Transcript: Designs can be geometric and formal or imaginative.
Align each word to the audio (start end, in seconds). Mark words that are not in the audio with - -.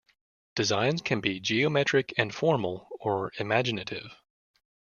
Designs 0.55 1.03
can 1.03 1.21
be 1.21 1.39
geometric 1.39 2.15
and 2.17 2.33
formal 2.33 2.87
or 2.99 3.31
imaginative. 3.37 4.17